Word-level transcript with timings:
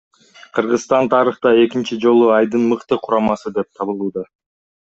Кыргызстан 0.55 1.03
тарыхта 1.13 1.49
экинчи 1.65 1.95
жолу 2.07 2.25
айдын 2.39 2.67
мыкты 2.73 3.01
курамасы 3.05 3.55
деп 3.61 3.73
табылууда. 3.77 4.29